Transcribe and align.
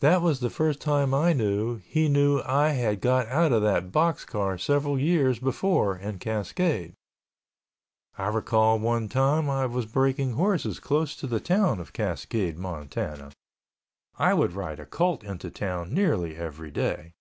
That 0.00 0.20
was 0.20 0.40
the 0.40 0.50
first 0.50 0.78
time 0.82 1.14
I 1.14 1.32
knew 1.32 1.76
he 1.76 2.06
knew 2.10 2.42
I 2.44 2.72
had 2.72 3.00
got 3.00 3.26
out 3.28 3.50
of 3.50 3.62
that 3.62 3.90
box 3.90 4.26
car 4.26 4.58
several 4.58 4.98
years 4.98 5.38
before 5.38 5.96
in 5.96 6.18
Cascade. 6.18 6.92
I 8.18 8.28
recall 8.28 8.78
one 8.78 9.08
time 9.08 9.48
I 9.48 9.64
was 9.64 9.86
breaking 9.86 10.32
horses 10.34 10.78
close 10.80 11.16
to 11.16 11.26
the 11.26 11.40
town 11.40 11.80
of 11.80 11.94
Cascade, 11.94 12.58
Montana. 12.58 13.30
I 14.18 14.34
would 14.34 14.52
ride 14.52 14.80
a 14.80 14.84
colt 14.84 15.24
into 15.24 15.50
town 15.50 15.94
nearly 15.94 16.36
every 16.36 16.70
day. 16.70 17.14